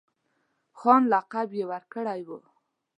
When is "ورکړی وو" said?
1.71-2.39